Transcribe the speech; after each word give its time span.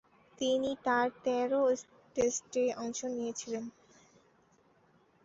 তিনি 0.37 0.71
তার 0.85 1.07
তেরো 1.23 1.61
টেস্টে 2.15 2.63
অংশ 2.77 2.99
নিয়েছিলেন। 3.15 3.65